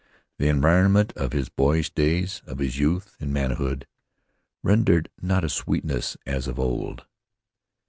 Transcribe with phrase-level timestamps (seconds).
[0.39, 3.85] The environment of his boyish days, of his youth, and manhood,
[4.63, 7.05] rendered not a sweetness as of old.